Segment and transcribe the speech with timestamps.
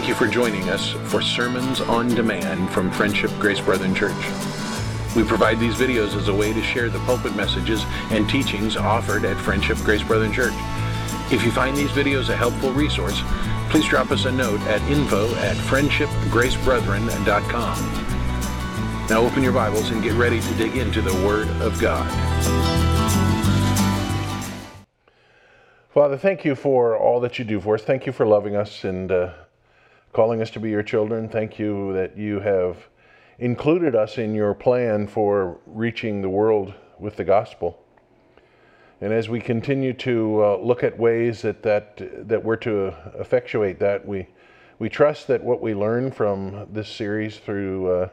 [0.00, 4.16] Thank you for joining us for Sermons on Demand from Friendship Grace Brethren Church.
[5.14, 9.26] We provide these videos as a way to share the pulpit messages and teachings offered
[9.26, 10.54] at Friendship Grace Brethren Church.
[11.30, 13.20] If you find these videos a helpful resource,
[13.68, 17.76] please drop us a note at info at friendshipgracebrethren.com.
[19.10, 22.10] Now open your Bibles and get ready to dig into the Word of God.
[25.90, 27.82] Father, thank you for all that you do for us.
[27.82, 29.34] Thank you for loving us and uh,
[30.12, 31.28] calling us to be your children.
[31.28, 32.88] Thank you that you have
[33.38, 37.82] included us in your plan for reaching the world with the gospel.
[39.00, 43.78] And as we continue to uh, look at ways that, that, that we're to effectuate
[43.78, 44.26] that, we,
[44.78, 48.08] we trust that what we learn from this series through uh,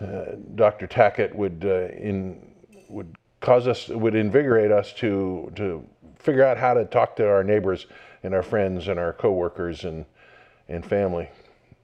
[0.00, 0.24] uh,
[0.56, 0.88] Dr.
[0.88, 2.52] Tackett would, uh, in,
[2.88, 7.44] would cause us, would invigorate us to, to figure out how to talk to our
[7.44, 7.86] neighbors
[8.24, 10.04] and our friends and our coworkers and,
[10.68, 11.28] and family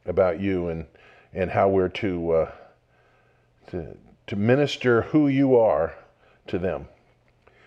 [0.07, 0.87] about you and,
[1.33, 2.51] and how we're to, uh,
[3.71, 5.95] to, to minister who you are
[6.47, 6.89] to them.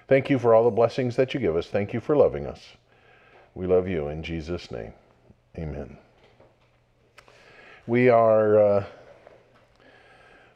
[0.08, 1.68] Thank you for all the blessings that you give us.
[1.68, 2.62] Thank you for loving us.
[3.54, 4.94] We love you in Jesus' name.
[5.58, 5.98] Amen.
[7.88, 8.86] We are uh,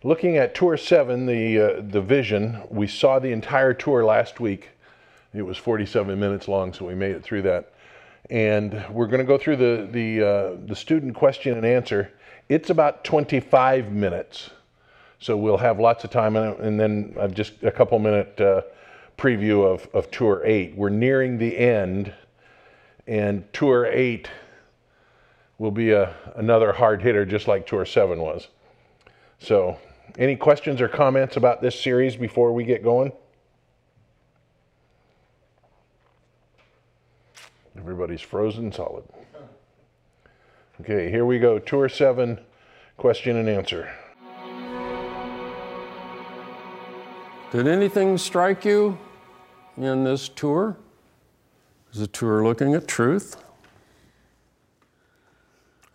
[0.04, 2.62] looking at Tour 7, the, uh, the vision.
[2.70, 4.70] We saw the entire tour last week.
[5.34, 7.74] It was 47 minutes long, so we made it through that.
[8.30, 12.12] And we're going to go through the, the, uh, the student question and answer.
[12.50, 14.50] It's about 25 minutes.
[15.20, 18.62] So we'll have lots of time, and then just a couple minute uh,
[19.18, 20.76] preview of, of Tour 8.
[20.76, 22.14] We're nearing the end,
[23.08, 24.30] and Tour 8
[25.58, 28.50] will be a, another hard hitter, just like Tour 7 was.
[29.40, 29.80] So,
[30.18, 33.12] any questions or comments about this series before we get going?
[37.78, 39.04] Everybody's frozen solid.
[40.82, 41.60] Okay, here we go.
[41.60, 42.40] Tour 7,
[42.98, 43.90] question and answer.
[47.52, 48.98] Did anything strike you
[49.78, 50.78] in this tour?
[51.94, 53.38] Is the tour looking at truth?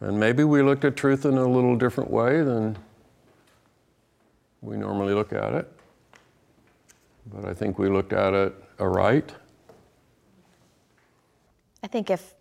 [0.00, 2.78] And maybe we looked at truth in a little different way than
[4.62, 5.70] we normally look at it.
[7.26, 9.34] But I think we looked at it aright.
[11.82, 12.34] I think if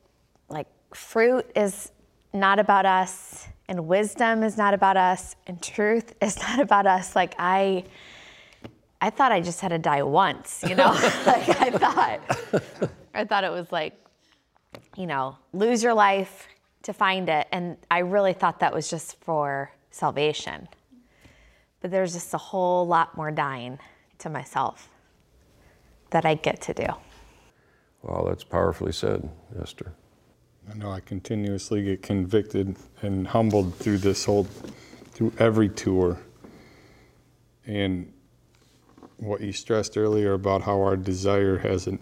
[0.50, 1.91] like fruit is
[2.33, 7.16] not about us and wisdom is not about us and truth is not about us,
[7.16, 7.85] like I
[9.01, 10.91] I thought I just had to die once, you know?
[11.25, 12.19] like I thought
[13.13, 13.94] I thought it was like,
[14.97, 16.47] you know, lose your life
[16.83, 17.47] to find it.
[17.51, 20.67] And I really thought that was just for salvation.
[21.81, 23.79] But there's just a whole lot more dying
[24.19, 24.89] to myself
[26.09, 26.85] that I get to do.
[28.02, 29.30] Wow, that's powerfully said,
[29.62, 29.94] Esther.
[30.70, 34.46] I know I continuously get convicted and humbled through this whole,
[35.12, 36.18] through every tour.
[37.66, 38.12] And
[39.18, 42.00] what you stressed earlier about how our desire hasn't,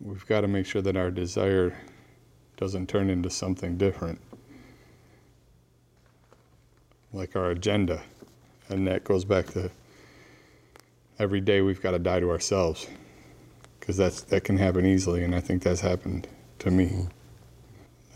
[0.00, 1.78] we've got to make sure that our desire
[2.56, 4.20] doesn't turn into something different,
[7.12, 8.02] like our agenda.
[8.68, 9.70] And that goes back to
[11.18, 12.86] every day we've got to die to ourselves
[13.86, 16.26] because that's that can happen easily, and I think that's happened
[16.58, 16.86] to me.
[16.86, 17.06] Mm-hmm.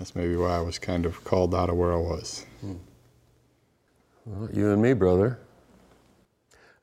[0.01, 2.45] That's maybe why I was kind of called out of where I was.
[2.65, 2.79] Mm.
[4.27, 5.39] Well, you and me, brother.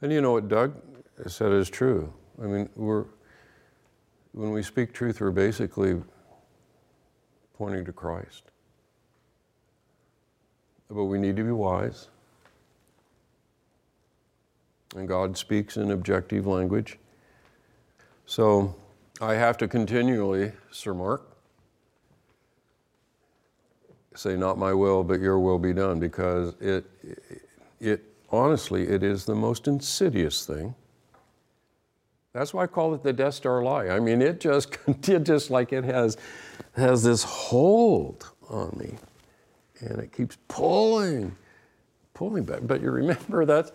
[0.02, 0.74] And you know what Doug
[1.26, 2.14] said is true.
[2.42, 3.06] I mean, we're
[4.32, 6.02] when we speak truth, we're basically
[7.58, 8.44] pointing to Christ.
[10.90, 12.08] But we need to be wise.
[14.96, 16.98] And God speaks in objective language.
[18.28, 18.76] So
[19.22, 21.26] I have to continually, Sir Mark,
[24.16, 26.86] say, Not my will, but your will be done, because it,
[27.80, 30.76] it honestly, it is the most insidious thing.
[32.34, 33.88] That's why I call it the Death Star lie.
[33.88, 34.78] I mean, it just,
[35.08, 36.18] it just like it has,
[36.76, 38.98] has this hold on me,
[39.80, 41.34] and it keeps pulling,
[42.14, 42.60] pulling back.
[42.64, 43.72] But you remember that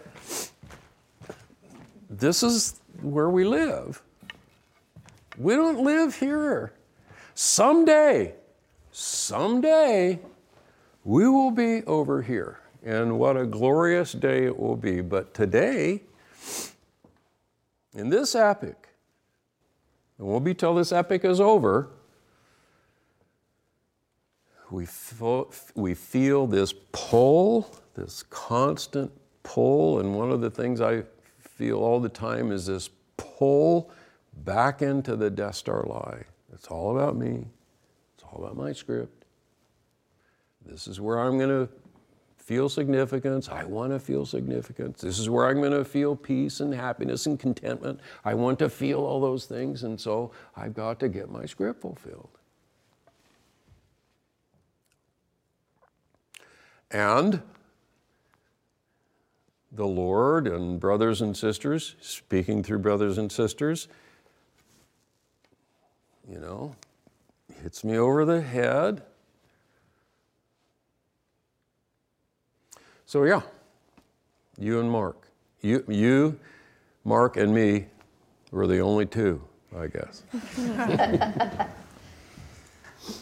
[2.10, 4.02] this is where we live.
[5.42, 6.72] We don't live here.
[7.34, 8.34] Someday,
[8.92, 10.20] someday,
[11.02, 12.60] we will be over here.
[12.84, 15.00] And what a glorious day it will be.
[15.00, 16.02] But today,
[17.92, 18.88] in this epic,
[20.20, 21.88] it won't be till this epic is over,
[24.70, 24.86] we
[25.74, 29.10] we feel this pull, this constant
[29.42, 29.98] pull.
[29.98, 31.02] And one of the things I
[31.38, 33.90] feel all the time is this pull
[34.32, 36.24] back into the Death Star lie.
[36.52, 37.46] It's all about me.
[38.14, 39.24] It's all about my script.
[40.64, 41.68] This is where I'm going to
[42.36, 43.48] feel significance.
[43.48, 45.00] I want to feel significance.
[45.00, 48.00] This is where I'm going to feel peace and happiness and contentment.
[48.24, 51.80] I want to feel all those things, and so I've got to get my script
[51.80, 52.30] fulfilled.
[56.90, 57.42] And
[59.70, 63.88] the Lord and brothers and sisters, speaking through brothers and sisters,
[66.28, 66.74] you know,
[67.62, 69.02] hits me over the head.
[73.06, 73.42] So, yeah,
[74.58, 75.28] you and Mark.
[75.60, 76.38] You, you,
[77.04, 77.86] Mark, and me
[78.50, 79.42] were the only two,
[79.76, 80.22] I guess.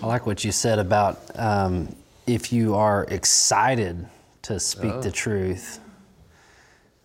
[0.02, 1.94] I like what you said about um,
[2.26, 4.06] if you are excited
[4.42, 5.00] to speak Oh.
[5.00, 5.80] the truth,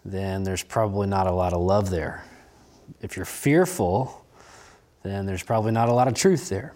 [0.04, 2.24] then there's probably not a lot of love there.
[3.02, 4.25] If you're fearful,
[5.06, 6.74] then there's probably not a lot of truth there.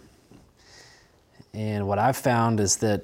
[1.54, 3.04] And what I've found is that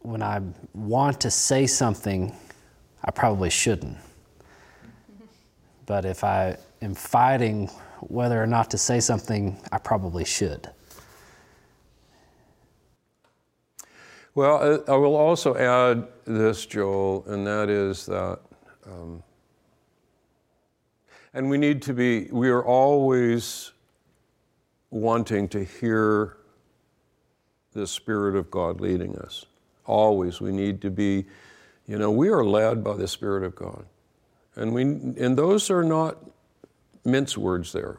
[0.00, 0.40] when I
[0.74, 2.34] want to say something,
[3.04, 3.96] I probably shouldn't.
[5.86, 7.68] But if I am fighting
[8.00, 10.70] whether or not to say something, I probably should.
[14.34, 18.38] Well, I will also add this, Joel, and that is that,
[18.86, 19.22] um,
[21.32, 23.72] and we need to be, we are always
[24.90, 26.36] wanting to hear
[27.72, 29.46] the Spirit of God leading us.
[29.86, 30.40] Always.
[30.40, 31.26] We need to be,
[31.86, 33.84] you know, we are led by the Spirit of God.
[34.56, 36.18] And, we, and those are not
[37.04, 37.98] mince words there.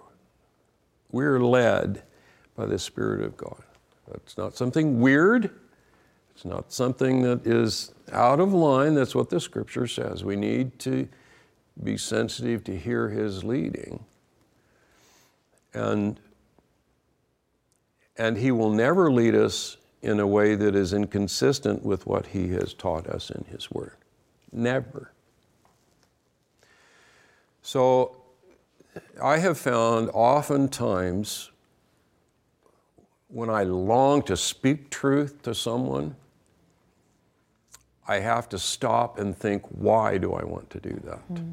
[1.12, 2.04] We're led
[2.56, 3.64] by the Spirit of God.
[4.12, 5.50] That's not something weird.
[6.36, 8.96] It's not something that is out of line.
[8.96, 10.24] That's what the scripture says.
[10.24, 11.08] We need to
[11.82, 14.06] be sensitive to hear his leading.
[15.74, 16.20] And,
[18.18, 22.50] and he will never lead us in a way that is inconsistent with what he
[22.50, 23.96] has taught us in his word.
[24.52, 25.12] Never.
[27.62, 28.18] So
[29.22, 31.52] I have found oftentimes
[33.28, 36.16] when I long to speak truth to someone,
[38.08, 41.20] I have to stop and think, why do I want to do that?
[41.20, 41.52] Hmm.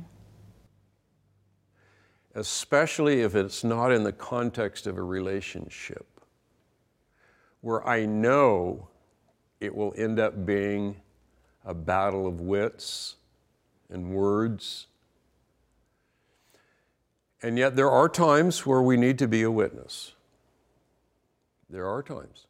[2.35, 6.07] Especially if it's not in the context of a relationship,
[7.61, 8.89] where I know
[9.61, 10.97] it will end up being
[11.65, 13.17] a battle of wits
[13.91, 14.87] and words.
[17.43, 20.13] And yet, there are times where we need to be a witness.
[21.71, 22.47] There are times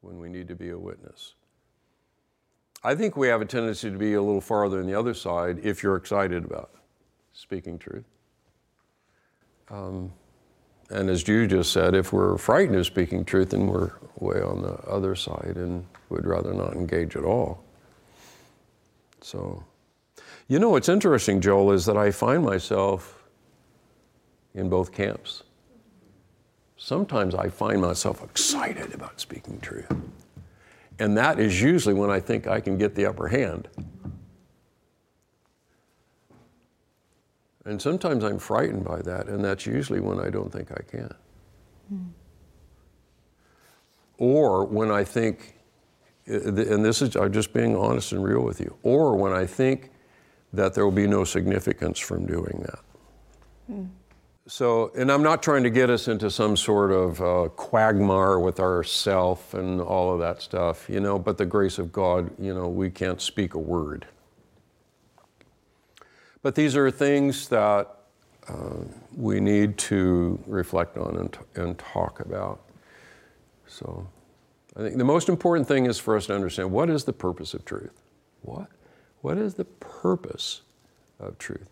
[0.00, 1.34] when we need to be a witness.
[2.86, 5.58] I think we have a tendency to be a little farther on the other side
[5.62, 6.70] if you're excited about
[7.32, 8.04] speaking truth.
[9.70, 10.12] Um,
[10.90, 14.60] and as you just said, if we're frightened of speaking truth, then we're way on
[14.60, 17.64] the other side and would rather not engage at all.
[19.22, 19.64] So,
[20.46, 23.24] you know what's interesting, Joel, is that I find myself
[24.54, 25.42] in both camps.
[26.76, 29.90] Sometimes I find myself excited about speaking truth.
[30.98, 33.68] And that is usually when I think I can get the upper hand.
[37.64, 41.14] And sometimes I'm frightened by that, and that's usually when I don't think I can.
[44.18, 45.56] Or when I think,
[46.30, 49.46] uh, and this is, I'm just being honest and real with you, or when I
[49.46, 49.90] think
[50.52, 52.80] that there will be no significance from doing that.
[53.66, 53.84] Hmm.
[54.46, 58.60] So, and I'm not trying to get us into some sort of uh, quagmire with
[58.60, 62.68] ourself and all of that stuff, you know, but the grace of God, you know,
[62.68, 64.06] we can't speak a word.
[66.42, 67.88] But these are things that
[68.46, 68.84] uh,
[69.16, 72.60] we need to reflect on and, and talk about.
[73.66, 74.06] So,
[74.76, 77.54] I think the most important thing is for us to understand what is the purpose
[77.54, 78.02] of truth?
[78.42, 78.68] What?
[79.22, 80.60] What is the purpose
[81.18, 81.70] of truth?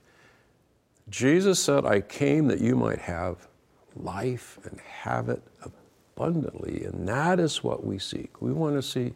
[1.08, 3.48] Jesus said, I came that you might have
[3.96, 6.84] life and have it abundantly.
[6.84, 8.40] And that is what we seek.
[8.40, 9.14] We want to see,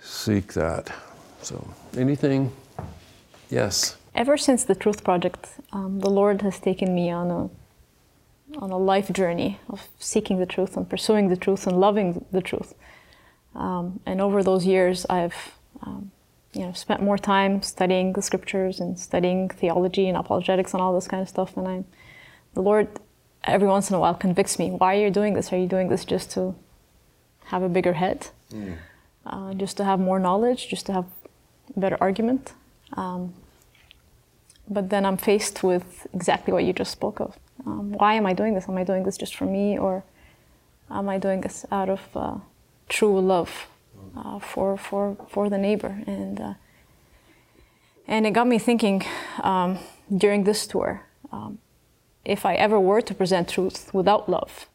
[0.00, 0.92] seek that.
[1.42, 1.66] So,
[1.96, 2.52] anything?
[3.50, 3.96] Yes.
[4.14, 7.50] Ever since the Truth Project, um, the Lord has taken me on a
[8.58, 12.40] on a life journey of seeking the truth and pursuing the truth and loving the
[12.40, 12.74] truth.
[13.54, 15.34] Um, and over those years, I've
[15.82, 16.10] um,
[16.52, 20.94] you know spent more time studying the scriptures and studying theology and apologetics and all
[20.94, 21.56] this kind of stuff.
[21.56, 21.84] And I,
[22.54, 22.88] the Lord,
[23.44, 24.70] every once in a while convicts me.
[24.70, 25.52] Why are you doing this?
[25.52, 26.54] Are you doing this just to
[27.46, 28.28] have a bigger head?
[29.24, 30.68] Uh, just to have more knowledge?
[30.68, 31.06] Just to have
[31.76, 32.52] better argument?
[32.94, 33.34] Um,
[34.68, 37.36] but then I'm faced with exactly what you just spoke of.
[37.64, 38.68] Um, why am I doing this?
[38.68, 40.04] Am I doing this just for me, or
[40.90, 42.36] am I doing this out of uh,
[42.88, 43.68] true love
[44.16, 46.02] uh, for, for, for the neighbor.
[46.06, 46.54] And, uh,
[48.06, 49.04] and it got me thinking
[49.42, 49.78] um,
[50.16, 51.58] during this tour um,
[52.24, 54.66] if I ever were to present truth without love,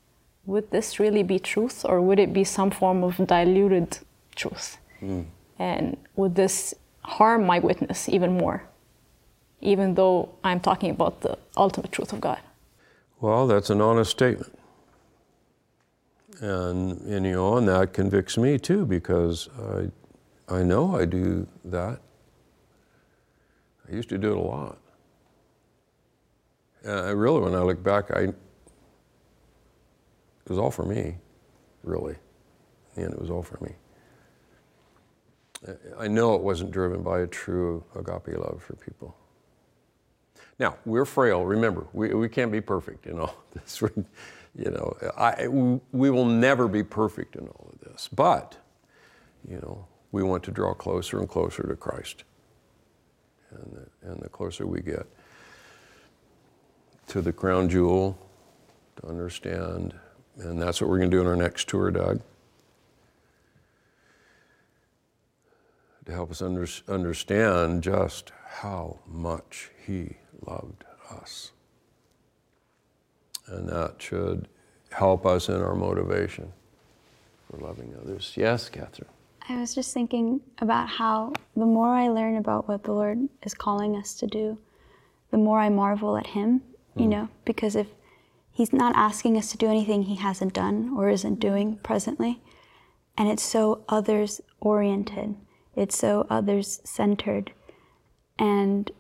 [0.46, 4.00] would this really be truth or would it be some form of diluted
[4.36, 4.78] truth?
[5.02, 5.26] Mm.
[5.60, 8.64] And would this harm my witness even more,
[9.60, 12.40] even though I'm talking about the ultimate truth of God?
[13.20, 14.58] Well, that's an honest statement.
[16.42, 19.48] And, and you know, and that convicts me too because
[20.50, 22.02] I, I know I do that.
[23.88, 24.80] I used to do it a lot.
[26.84, 28.36] And I really, when I look back, I, it
[30.50, 31.18] was all for me,
[31.84, 32.16] really.
[32.96, 33.76] And it was all for me.
[36.00, 39.16] I know it wasn't driven by a true agape love for people.
[40.58, 41.46] Now, we're frail.
[41.46, 43.84] Remember, we, we can't be perfect in all this.
[44.56, 48.10] You know, I, we will never be perfect in all of this.
[48.10, 48.58] But,
[49.48, 52.24] you know, we want to draw closer and closer to Christ.
[53.52, 55.06] And the, and the closer we get
[57.08, 58.18] to the crown jewel,
[58.98, 59.94] to understand,
[60.38, 62.22] and that's what we're going to do in our next tour, Doug.
[66.06, 71.52] To help us under, understand just how much He loved us.
[73.52, 74.48] And that should
[74.92, 76.52] help us in our motivation
[77.50, 78.34] for loving others.
[78.36, 79.10] Yes, Catherine.
[79.50, 83.54] I was just thinking about how the more I learn about what the Lord is
[83.54, 84.58] calling us to do,
[85.32, 86.62] the more I marvel at Him,
[86.96, 87.10] you mm.
[87.10, 87.88] know, because if
[88.54, 92.42] He's not asking us to do anything He hasn't done or isn't doing presently,
[93.18, 95.36] and it's so others oriented,
[95.76, 97.52] it's so others centered,
[98.38, 98.92] and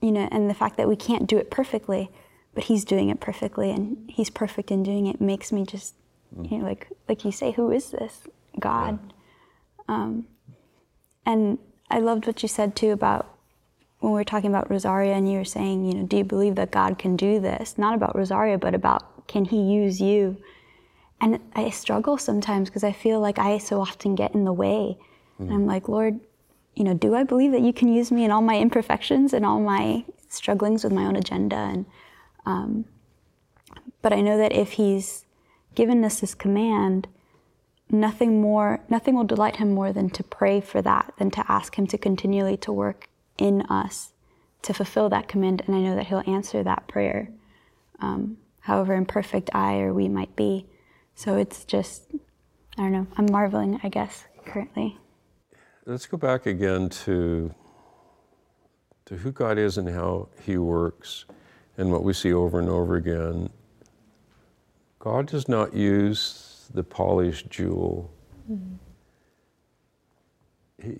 [0.00, 2.10] you know, and the fact that we can't do it perfectly,
[2.54, 5.94] but he's doing it perfectly and he's perfect in doing it makes me just,
[6.42, 8.22] you know, like like you say, who is this
[8.58, 8.98] God?
[9.88, 9.94] Yeah.
[9.94, 10.26] Um,
[11.26, 11.58] and
[11.90, 13.36] I loved what you said too about
[14.00, 16.54] when we were talking about Rosaria and you were saying, you know, do you believe
[16.54, 17.76] that God can do this?
[17.76, 20.36] Not about Rosaria, but about can He use you?
[21.20, 24.98] And I struggle sometimes because I feel like I so often get in the way.
[25.38, 25.46] Mm.
[25.46, 26.18] And I'm like, Lord,
[26.74, 29.44] you know, do I believe that you can use me in all my imperfections and
[29.44, 31.56] all my strugglings with my own agenda?
[31.56, 31.84] And
[32.46, 32.84] um,
[34.02, 35.24] but I know that if He's
[35.74, 37.08] given us this command,
[37.90, 41.76] nothing more, nothing will delight Him more than to pray for that, than to ask
[41.76, 44.12] Him to continually to work in us
[44.62, 45.62] to fulfill that command.
[45.66, 47.30] And I know that He'll answer that prayer,
[48.00, 50.66] um, however imperfect I or we might be.
[51.14, 52.10] So it's just,
[52.78, 53.06] I don't know.
[53.16, 54.98] I'm marveling, I guess, currently
[55.86, 57.52] let's go back again to,
[59.06, 61.24] to who God is and how He works,
[61.80, 63.48] and what we see over and over again.
[64.98, 68.10] God does not use the polished jewel.
[68.50, 68.74] Mm-hmm.
[70.82, 70.98] He,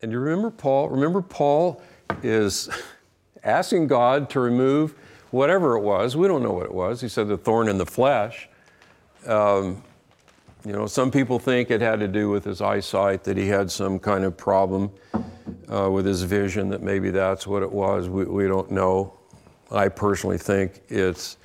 [0.00, 0.88] and you remember Paul?
[0.88, 1.82] Remember, Paul
[2.22, 2.70] is
[3.44, 4.94] asking God to remove
[5.30, 6.16] whatever it was.
[6.16, 7.02] We don't know what it was.
[7.02, 8.48] He said the thorn in the flesh.
[9.26, 9.82] Um,
[10.64, 13.70] you know, some people think it had to do with his eyesight, that he had
[13.70, 14.90] some kind of problem
[15.72, 18.08] uh, with his vision, that maybe that's what it was.
[18.08, 19.14] We, we don't know.
[19.70, 21.36] I personally think it's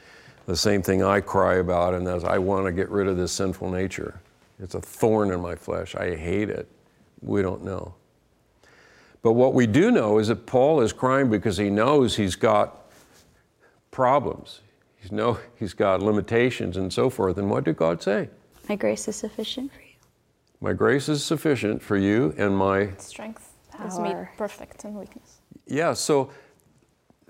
[0.46, 3.32] the same thing I cry about, and that's I want to get rid of this
[3.32, 4.20] sinful nature.
[4.60, 5.96] It's a thorn in my flesh.
[5.96, 6.68] I hate it.
[7.22, 7.96] We don't know.
[9.22, 12.92] But what we do know is that Paul is crying because he knows he's got
[13.90, 14.62] problems.
[14.98, 17.38] He's, know, he's got limitations and so forth.
[17.38, 18.30] And what did God say?
[18.70, 19.86] My grace is sufficient for you.
[20.62, 23.45] My grace is sufficient for you, and my strength
[23.86, 25.42] is made perfect in weakness.
[25.66, 26.32] Yeah, so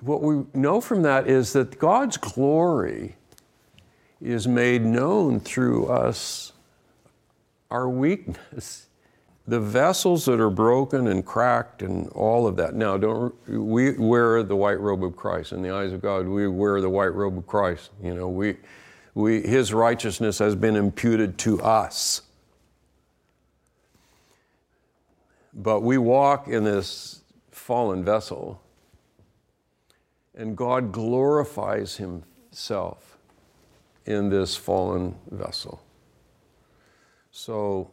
[0.02, 3.16] what we know from that is that God's glory
[4.22, 6.54] is made known through us,
[7.70, 8.88] our weakness.
[9.48, 12.74] The vessels that are broken and cracked and all of that.
[12.74, 16.28] Now, don't we wear the white robe of Christ in the eyes of God?
[16.28, 17.92] We wear the white robe of Christ.
[18.02, 18.56] You know, we
[19.16, 22.22] we, his righteousness has been imputed to us.
[25.56, 27.22] But we walk in this
[27.52, 28.62] fallen vessel,
[30.36, 33.18] and God glorifies himself
[34.06, 35.82] in this fallen vessel.
[37.32, 37.90] So,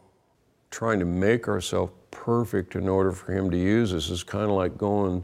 [0.71, 4.51] trying to make ourselves perfect in order for him to use us is kind of
[4.51, 5.23] like going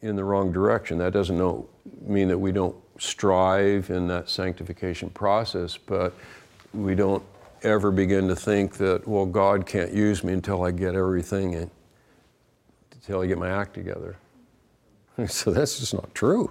[0.00, 0.98] in the wrong direction.
[0.98, 1.68] That doesn't know,
[2.00, 6.14] mean that we don't strive in that sanctification process, but
[6.72, 7.22] we don't
[7.66, 11.70] ever begin to think that, well, God can't use me until I get everything in,
[12.92, 14.16] until I get my act together.
[15.28, 16.50] So that's just not true.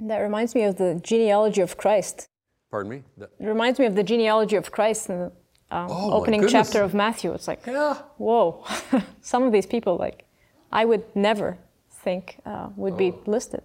[0.00, 2.26] That reminds me of the genealogy of Christ.
[2.72, 3.02] Pardon me?
[3.18, 5.32] That- It reminds me of the genealogy of Christ in the
[5.70, 7.32] um, Oh, opening chapter of Matthew.
[7.32, 7.98] It's like, Yeah.
[8.18, 8.64] whoa,
[9.20, 10.24] some of these people, like,
[10.72, 11.56] I would never
[11.88, 13.22] think uh, would be Oh.
[13.30, 13.62] listed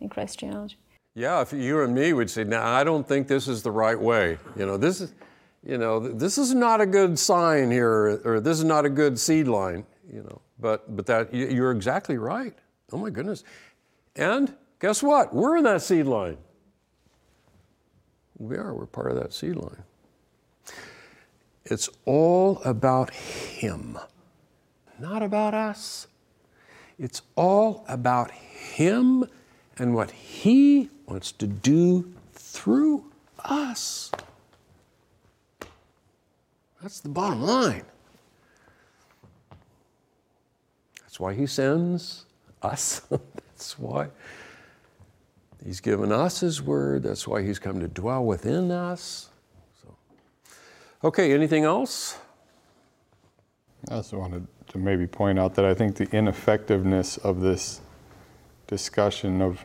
[0.00, 0.76] in Christ's genealogy.
[1.14, 4.00] Yeah, if you and me would say, "Now, I don't think this is the right
[4.00, 5.12] way." You know, this is,
[5.64, 9.18] you know, this is not a good sign here, or this is not a good
[9.18, 9.84] seed line.
[10.10, 12.54] You know, but but that you're exactly right.
[12.92, 13.44] Oh my goodness,
[14.16, 15.34] and guess what?
[15.34, 16.38] We're in that seed line.
[18.38, 18.72] We are.
[18.72, 19.82] We're part of that seed line.
[21.64, 23.98] It's all about Him,
[24.98, 26.06] not about us.
[26.98, 29.26] It's all about Him
[29.76, 33.04] and what He wants to do through
[33.44, 34.10] us.
[36.82, 37.84] That's the bottom line.
[41.00, 42.26] That's why He sends
[42.62, 43.00] us.
[43.10, 44.08] That's why
[45.64, 47.02] He's given us His Word.
[47.02, 49.28] That's why He's come to dwell within us.
[49.82, 49.94] So,
[51.02, 52.18] okay, anything else?
[53.90, 57.80] I also wanted to maybe point out that I think the ineffectiveness of this
[58.66, 59.64] discussion of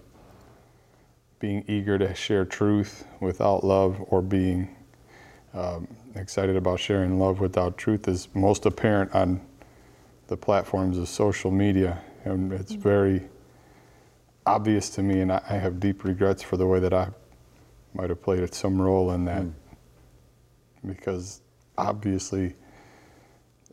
[1.39, 4.73] being eager to share truth without love or being
[5.53, 9.41] um, excited about sharing love without truth is most apparent on
[10.27, 12.01] the platforms of social media.
[12.23, 13.23] And it's very
[14.45, 17.09] obvious to me, and I, I have deep regrets for the way that I
[17.93, 19.45] might have played some role in that.
[20.85, 21.41] Because
[21.77, 22.55] obviously,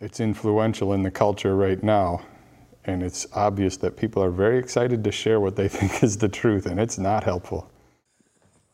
[0.00, 2.22] it's influential in the culture right now
[2.84, 6.28] and it's obvious that people are very excited to share what they think is the
[6.28, 7.70] truth and it's not helpful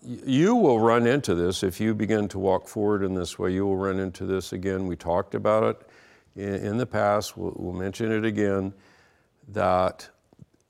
[0.06, 3.52] You will run into this if you begin to walk forward in this way.
[3.52, 4.86] You will run into this again.
[4.86, 5.88] We talked about it
[6.36, 7.36] in, in the past.
[7.36, 8.72] We'll, we'll mention it again
[9.48, 10.08] that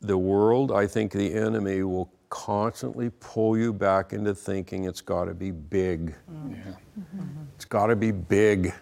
[0.01, 5.27] the world, I think the enemy, will constantly pull you back into thinking it's got
[5.27, 6.15] to be big.
[6.31, 6.51] Mm.
[6.51, 6.73] Yeah.
[6.99, 7.43] Mm-hmm.
[7.55, 8.73] It's got to be big.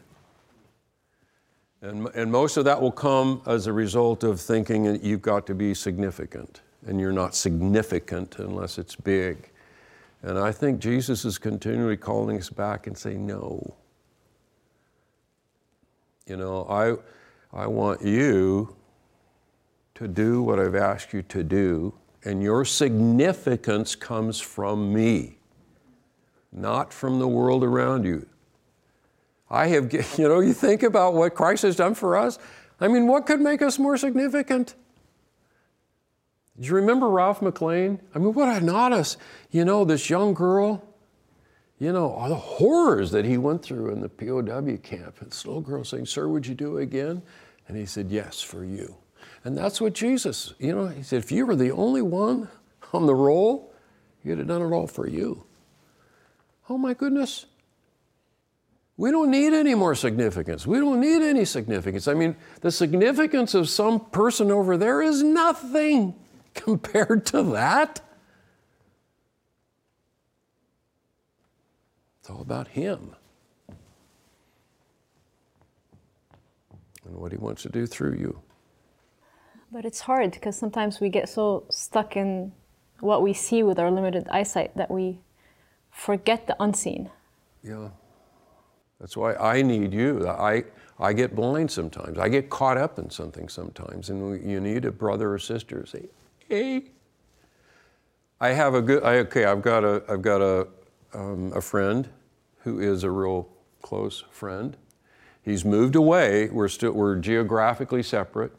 [1.82, 5.46] And, and most of that will come as a result of thinking that you've got
[5.48, 6.62] to be significant.
[6.86, 9.50] And you're not significant unless it's big.
[10.24, 13.74] And I think Jesus is continually calling us back and saying, no.
[16.26, 16.96] You know, I,
[17.64, 18.74] I want you
[19.96, 21.92] to do what I've asked you to do,
[22.24, 25.36] and your significance comes from me,
[26.50, 28.26] not from the world around you.
[29.50, 32.38] I have, you know, you think about what Christ has done for us.
[32.80, 34.74] I mean, what could make us more significant?
[36.60, 38.00] Do you remember Ralph McLean?
[38.14, 39.16] I mean, what a notice.
[39.50, 40.86] You know, this young girl,
[41.78, 45.20] you know, all the horrors that he went through in the POW camp.
[45.20, 47.22] And this little girl saying, Sir, would you do it again?
[47.66, 48.96] And he said, Yes, for you.
[49.44, 52.48] And that's what Jesus, you know, he said, if you were the only one
[52.92, 53.74] on the roll,
[54.22, 55.44] you'd have done it all for you.
[56.68, 57.46] Oh my goodness.
[58.96, 60.66] We don't need any more significance.
[60.66, 62.08] We don't need any significance.
[62.08, 66.14] I mean, the significance of some person over there is nothing
[66.64, 68.00] compared to that.
[72.20, 73.14] It's all about Him
[77.04, 78.40] and what He wants to do through you.
[79.70, 82.52] But it's hard because sometimes we get so stuck in
[83.00, 85.18] what we see with our limited eyesight that we
[85.90, 87.10] forget the unseen.
[87.62, 87.88] Yeah.
[89.00, 90.26] That's why I need you.
[90.28, 90.64] I,
[90.98, 92.18] I get blind sometimes.
[92.18, 95.82] I get caught up in something sometimes, and we- you need a brother or sister
[95.82, 96.08] to say,
[98.40, 99.02] I have a good.
[99.02, 100.02] I, okay, I've got a.
[100.08, 100.68] I've got a.
[101.12, 102.08] Um, a friend
[102.64, 103.48] who is a real
[103.82, 104.76] close friend.
[105.42, 106.48] He's moved away.
[106.50, 106.92] We're still.
[106.92, 108.52] We're geographically separate,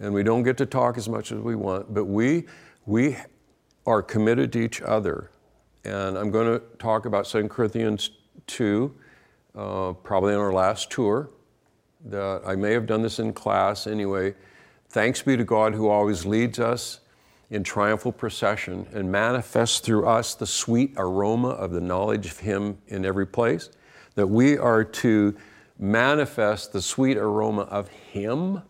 [0.00, 1.94] and we don't get to talk as much as we want.
[1.94, 2.46] But we
[2.86, 3.16] we
[3.86, 5.30] are committed to each other,
[5.84, 8.10] and I'm going to talk about 2 Corinthians
[8.46, 8.94] two
[9.54, 11.30] uh, probably on our last tour.
[12.06, 14.34] That I may have done this in class anyway.
[14.88, 17.00] Thanks be to God who always leads us
[17.50, 22.78] in triumphal procession and manifests through us the sweet aroma of the knowledge of Him
[22.86, 23.70] in every place.
[24.14, 25.36] That we are to
[25.78, 28.62] manifest the sweet aroma of Him.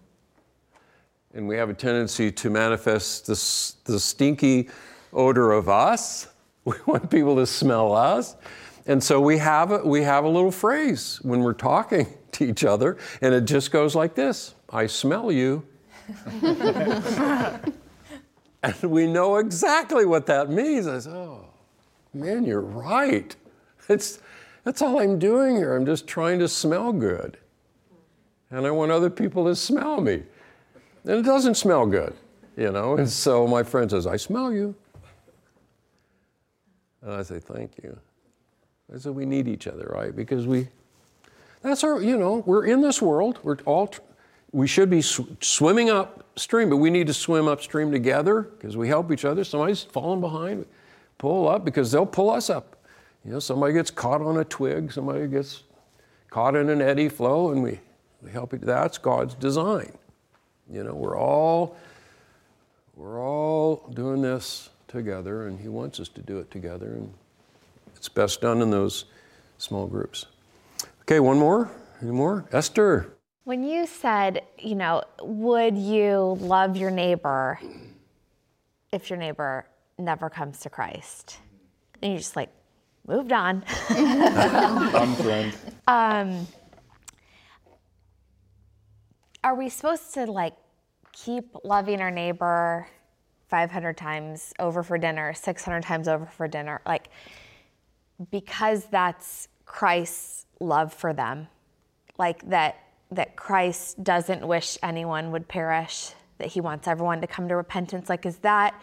[1.35, 4.71] And we have a tendency to manifest the, the stinky
[5.13, 6.27] odor of us.
[6.63, 8.37] We want people to smell us.
[8.87, 12.65] And so we have, a, we have a little phrase when we're talking to each
[12.65, 15.67] other, and it just goes like this I smell you.
[18.63, 20.87] and we know exactly what that means.
[20.87, 21.47] I said, oh,
[22.13, 23.35] man, you're right.
[23.89, 24.21] It's,
[24.65, 25.77] that's all I'm doing here.
[25.77, 27.39] I'm just trying to smell good.
[28.51, 30.23] And I want other people to smell me.
[31.05, 32.15] And it doesn't smell good,
[32.57, 32.97] you know?
[32.97, 34.75] And so my friend says, I smell you.
[37.03, 37.99] And I say, thank you.
[38.95, 40.15] I said, we need each other, right?
[40.15, 40.69] Because we,
[41.63, 43.39] that's our, you know, we're in this world.
[43.43, 43.91] We're all,
[44.53, 48.89] we should be sw- swimming upstream, but we need to swim upstream together because we
[48.89, 49.45] help each other.
[49.45, 50.67] Somebody's falling behind,
[51.19, 52.77] pull up because they'll pull us up.
[53.25, 55.63] You know, somebody gets caught on a twig, somebody gets
[56.31, 57.81] caught in an eddy flow, and we,
[58.23, 58.63] we help it.
[58.63, 59.97] That's God's design.
[60.73, 61.77] You know, we're all
[62.97, 67.13] we're all doing this together, and He wants us to do it together, and
[67.97, 69.05] it's best done in those
[69.59, 70.27] small groups.
[71.03, 71.71] Okay, one more.
[72.03, 72.47] Any more?
[72.53, 73.13] Esther.
[73.51, 77.59] When you said, you know, would you love your neighbor
[78.93, 79.67] if your neighbor
[79.99, 81.39] never comes to Christ?
[82.01, 82.51] And you just like
[83.09, 83.63] moved on.
[83.89, 85.57] Unfriend.
[85.89, 86.47] um,
[89.43, 90.55] are we supposed to like
[91.11, 92.87] keep loving our neighbor
[93.49, 96.83] 500 times over for dinner, 600 times over for dinner?
[96.87, 97.09] Like,
[98.31, 101.49] because that's Christ's love for them.
[102.17, 102.77] Like that
[103.11, 108.09] that Christ doesn't wish anyone would perish, that he wants everyone to come to repentance.
[108.09, 108.81] Like is that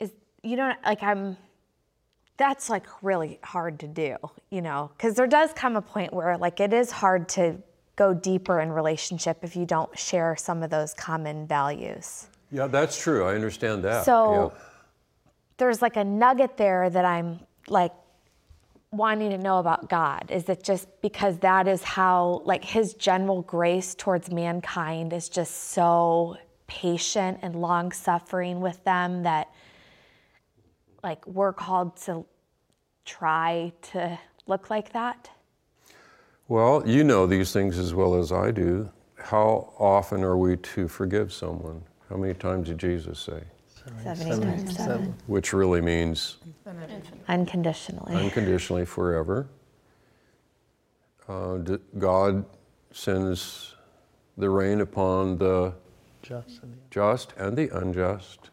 [0.00, 1.36] is you know like I'm
[2.36, 4.16] that's like really hard to do,
[4.50, 7.56] you know, because there does come a point where like it is hard to
[7.96, 12.28] go deeper in relationship if you don't share some of those common values.
[12.50, 13.24] Yeah, that's true.
[13.24, 14.04] I understand that.
[14.04, 14.60] So yeah.
[15.58, 17.92] there's like a nugget there that I'm like
[18.92, 20.30] wanting to know about God.
[20.30, 25.70] Is it just because that is how like his general grace towards mankind is just
[25.70, 29.48] so patient and long suffering with them that
[31.02, 32.24] like we're called to
[33.06, 35.30] try to look like that?
[36.48, 38.90] Well, you know these things as well as I do.
[39.16, 41.82] How often are we to forgive someone?
[42.10, 43.42] How many times did Jesus say?
[44.02, 45.14] 70 times seven.
[45.26, 46.38] Which really means
[47.28, 48.14] Unconditionally.
[48.14, 49.48] unconditionally forever.
[51.28, 52.44] Uh, d- God
[52.92, 53.74] sends
[54.36, 55.74] the rain upon the
[56.22, 58.50] Just and the just and the unjust.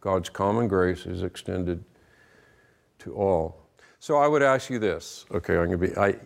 [0.00, 1.82] God's common grace is extended
[2.98, 3.62] to all.
[4.00, 5.24] So I would ask you this.
[5.30, 6.16] Okay, I'm gonna be I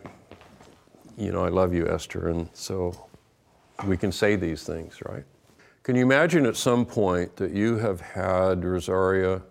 [1.17, 2.95] you know, I love you, Esther, and so
[3.85, 5.25] we can say these things, right?
[5.89, 9.41] Can you imagine at some point that you have had Rosaria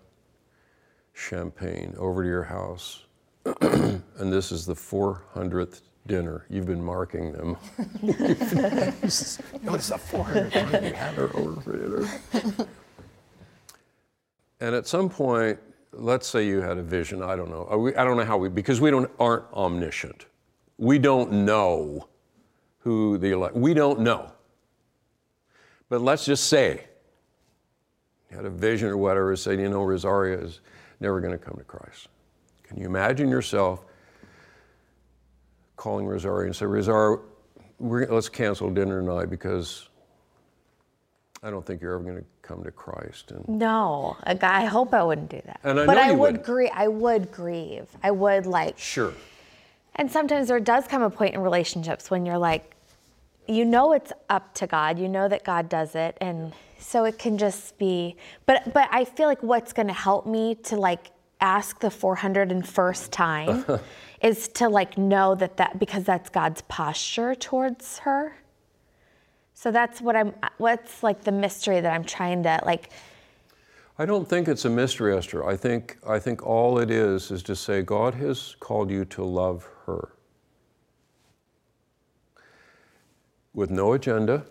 [1.12, 3.06] Champagne over to your house,
[3.60, 6.46] and this is the 400th dinner?
[6.48, 7.56] You've been marking them.
[8.04, 9.38] Notice
[9.88, 12.68] the 400th time you had her over for dinner.
[14.60, 15.58] And at some point,
[15.90, 17.20] let's say you had a vision.
[17.20, 17.64] I don't know.
[17.76, 20.26] We- I don't know how we because we don't aren't omniscient.
[20.76, 22.06] We don't know
[22.78, 23.56] who the elect.
[23.56, 24.30] We don't know.
[25.88, 26.84] But let's just say
[28.30, 30.60] you had a vision or whatever, say, you know, Rosaria is
[31.00, 32.08] never going to come to Christ.
[32.62, 33.84] Can you imagine yourself
[35.76, 37.18] calling Rosaria and say, Rosaria,
[37.78, 39.88] we're, let's cancel dinner tonight because
[41.42, 43.30] I don't think you're ever going to come to Christ.
[43.30, 45.60] And No, a guy, I hope I wouldn't do that.
[45.62, 46.44] And I but I would wouldn't.
[46.44, 46.70] grieve.
[46.74, 47.88] I would grieve.
[48.02, 48.78] I would like.
[48.78, 49.12] sure,
[49.94, 52.74] And sometimes there does come a point in relationships when you're like,
[53.48, 54.98] you know, it's up to God.
[54.98, 58.16] You know that God does it, and so it can just be.
[58.46, 63.10] But but I feel like what's going to help me to like ask the 401st
[63.10, 63.64] time
[64.22, 68.36] is to like know that that because that's God's posture towards her.
[69.54, 70.34] So that's what I'm.
[70.58, 72.90] What's like the mystery that I'm trying to like.
[74.00, 75.44] I don't think it's a mystery, Esther.
[75.44, 79.24] I think, I think all it is is to say God has called you to
[79.24, 80.10] love her
[83.58, 84.44] with no agenda,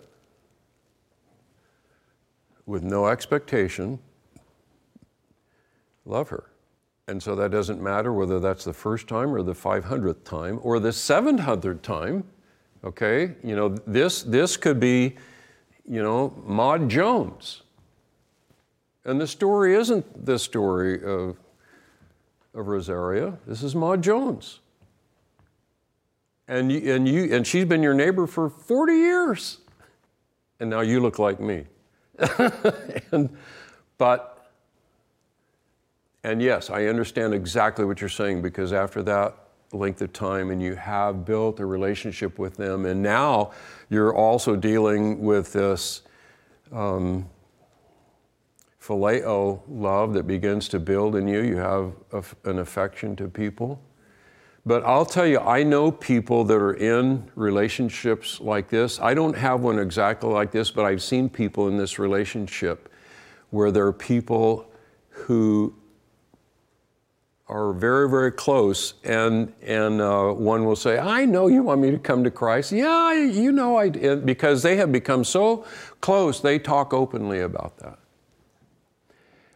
[2.65, 3.97] with no expectation.
[6.05, 6.51] Love her.
[7.07, 10.81] And so that doesn't matter whether that's the first time or the 500th time or
[10.81, 12.25] the 700th time.
[12.83, 13.33] Okay?
[13.45, 15.15] You know, this, this could be,
[15.87, 17.61] you know, Maud Jones.
[19.05, 21.37] And the story isn't the story of,
[22.53, 23.37] of Rosaria.
[23.47, 24.59] This is Maud Jones.
[26.47, 29.57] And, you, and, you, and she's been your neighbor for 40 years.
[30.59, 31.65] And now you look like me.
[33.11, 33.29] and,
[33.97, 34.51] but,
[36.23, 39.35] and yes, I understand exactly what you're saying because after that
[39.73, 43.51] length of time and you have built a relationship with them, and now
[43.89, 46.03] you're also dealing with this.
[46.71, 47.29] Um,
[48.81, 51.41] phileo love that begins to build in you.
[51.41, 51.93] You have
[52.45, 53.81] an affection to people.
[54.67, 58.99] But I'll tell you, I know people that are in relationships like this.
[58.99, 62.91] I don't have one exactly like this, but I've seen people in this relationship
[63.49, 64.69] where there are people
[65.07, 65.73] who
[67.47, 71.91] are very, very close, and and uh, one will say, "I know you want me
[71.91, 75.65] to come to Christ." Yeah, you know I because they have become so
[76.01, 76.41] close.
[76.41, 77.99] They talk openly about that.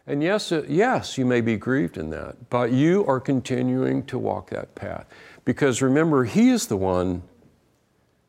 [0.06, 4.18] And yes, uh, yes, you may be grieved in that, but you are continuing to
[4.18, 5.06] walk that path,
[5.44, 7.22] because remember, He is the one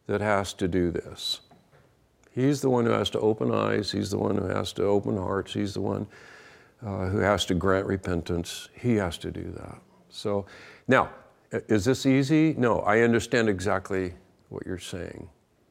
[0.06, 1.42] that has to do this.
[2.32, 3.92] He's the one who has to open eyes.
[3.92, 5.54] He's the one who has to open hearts.
[5.54, 6.08] He's the one
[6.86, 8.70] uh, who has to grant repentance.
[8.74, 9.78] He has to do that.
[10.10, 10.46] So,
[10.88, 11.10] now,
[11.52, 12.56] is this easy?
[12.58, 14.14] No, I understand exactly
[14.50, 15.30] what you're saying.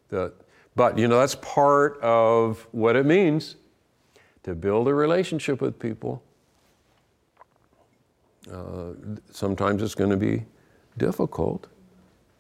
[0.09, 0.33] That,
[0.77, 3.57] but, you know, that's part of what it means
[4.45, 6.23] to build a relationship with people.
[8.53, 8.93] Uh,
[9.31, 10.45] sometimes it's going to be
[10.99, 11.69] difficult.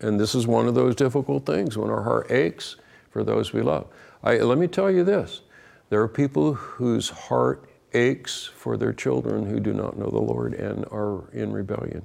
[0.00, 2.76] And this is one of those difficult things when our heart aches
[3.10, 3.86] for those we love.
[4.22, 5.42] I, let me tell you this
[5.90, 10.54] there are people whose heart aches for their children who do not know the Lord
[10.54, 12.02] and are in rebellion.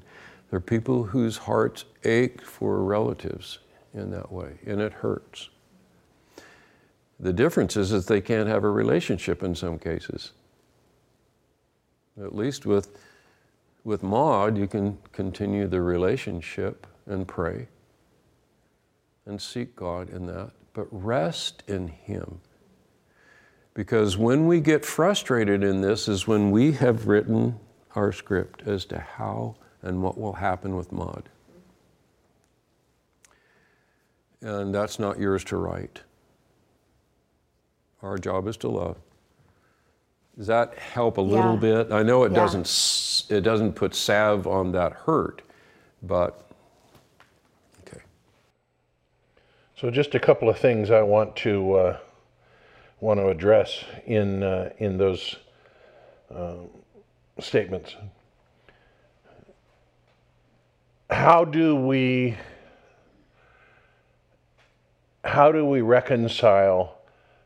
[0.49, 3.59] There are people whose hearts ache for relatives
[3.93, 5.49] in that way, and it hurts.
[7.19, 10.33] The difference is that they can't have a relationship in some cases.
[12.21, 12.97] At least with,
[13.83, 17.67] with Maud, you can continue the relationship and pray
[19.25, 22.39] and seek God in that, but rest in Him.
[23.73, 27.59] Because when we get frustrated in this is when we have written
[27.95, 31.29] our script as to how and what will happen with Maud.
[34.41, 36.01] And that's not yours to write.
[38.01, 38.97] Our job is to love.
[40.37, 41.91] Does that help a little bit?
[41.91, 42.35] I know it Yeah.
[42.37, 45.41] doesn't it doesn't put salve on that hurt,
[46.03, 46.45] but
[47.81, 48.01] okay.
[49.75, 51.97] So just a couple of things I want to uh,
[52.99, 55.37] want to address in uh, in those
[56.29, 56.69] um,
[57.39, 57.95] statements.
[61.09, 62.37] How do we
[65.23, 66.96] how do we reconcile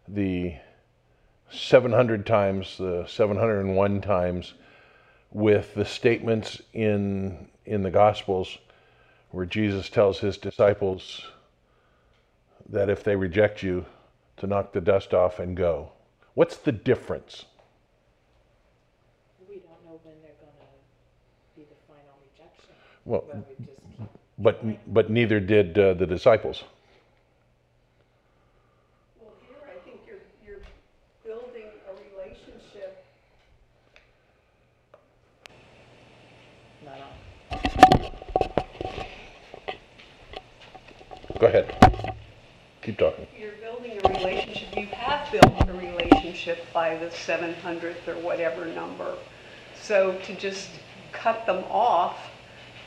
[0.07, 0.55] the
[1.49, 4.53] 700 times, the 701 times,
[5.31, 8.57] with the statements in in the Gospels
[9.29, 11.25] where Jesus tells his disciples
[12.67, 13.85] that if they reject you,
[14.37, 15.91] to knock the dust off and go.
[16.33, 17.45] What's the difference?
[19.47, 20.67] We don't know when they're gonna
[21.55, 22.73] be the final rejection.
[23.05, 23.81] Well, But we just
[24.39, 26.63] but but neither did uh, the disciples.
[29.19, 30.61] Well, here, I think you're, you're
[31.23, 33.05] building a relationship.
[36.83, 37.21] not on.
[41.41, 41.73] Go ahead.
[42.83, 43.25] Keep talking.
[43.35, 49.15] You're building a relationship, you have built a relationship by the 700th or whatever number.
[49.73, 50.69] So to just
[51.11, 52.29] cut them off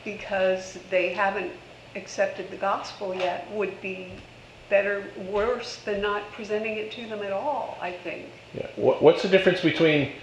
[0.05, 1.51] because they haven't
[1.97, 4.13] accepted the gospel yet would be
[4.69, 8.29] better, worse than not presenting it to them at all, I think.
[8.53, 8.67] Yeah.
[8.77, 10.13] What's the difference between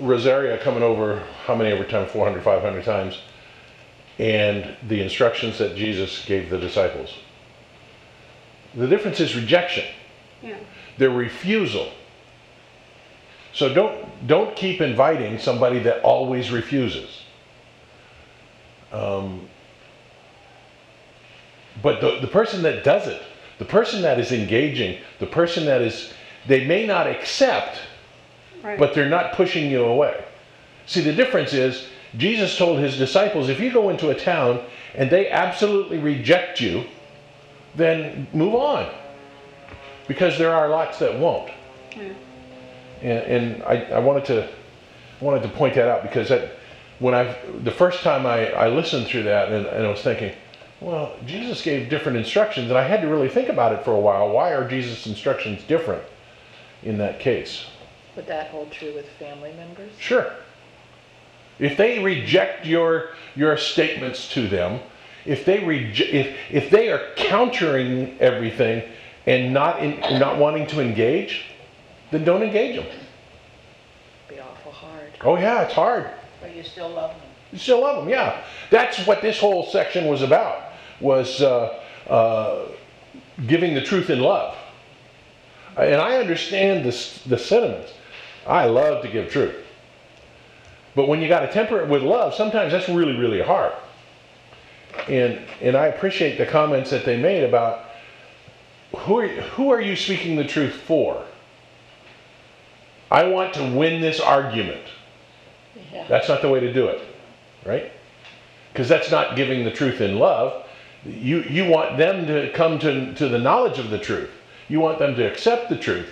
[0.00, 3.18] Rosaria coming over how many over time 400 500 times
[4.18, 7.12] and the instructions that Jesus gave the disciples?
[8.74, 9.84] The difference is rejection.
[10.42, 10.56] Yeah.
[10.98, 11.88] their refusal.
[13.52, 17.22] So don't don't keep inviting somebody that always refuses.
[18.92, 19.48] Um,
[21.82, 23.22] but the, the person that does it,
[23.58, 26.12] the person that is engaging, the person that is,
[26.46, 27.78] they may not accept,
[28.62, 28.78] Right.
[28.78, 30.22] but they're not pushing you away.
[30.86, 34.60] See, the difference is Jesus told his disciples if you go into a town
[34.94, 36.84] and they absolutely reject you,
[37.74, 38.92] then move on.
[40.08, 41.50] Because there are lots that won't.
[41.96, 42.12] Yeah.
[43.00, 44.48] And, and I, I wanted to
[45.20, 46.56] wanted to point that out because that
[46.98, 50.32] when I the first time I, I listened through that and, and I was thinking,
[50.80, 54.00] well, Jesus gave different instructions, and I had to really think about it for a
[54.00, 54.30] while.
[54.30, 56.02] Why are Jesus' instructions different
[56.82, 57.66] in that case?
[58.16, 59.92] Would that hold true with family members?
[59.98, 60.32] Sure.
[61.58, 64.80] If they reject your your statements to them,
[65.24, 68.82] if they reje- if if they are countering everything
[69.26, 71.44] and not in, not wanting to engage,
[72.10, 72.86] then don't engage them.
[74.28, 75.12] Be awful hard.
[75.22, 76.10] Oh yeah, it's hard.
[76.40, 77.20] But you still love them.
[77.52, 78.44] You still love them, yeah.
[78.70, 80.72] That's what this whole section was about.
[81.00, 82.68] Was uh, uh,
[83.46, 84.56] giving the truth in love.
[85.76, 87.92] And I understand this, the sentiments.
[88.46, 89.54] I love to give truth.
[90.94, 93.72] But when you got to temper it with love, sometimes that's really, really hard.
[95.08, 97.86] And and I appreciate the comments that they made about
[98.96, 101.24] who are, who are you speaking the truth for?
[103.10, 104.82] I want to win this argument.
[105.92, 106.06] Yeah.
[106.08, 107.02] That's not the way to do it,
[107.64, 107.92] right?
[108.72, 110.66] because that's not giving the truth in love.
[111.04, 114.30] You, you want them to come to, to the knowledge of the truth.
[114.68, 116.08] You want them to accept the truth.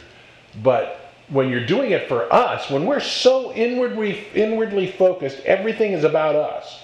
[0.63, 6.05] But when you're doing it for us, when we're so inwardly, inwardly focused, everything is
[6.05, 6.83] about us.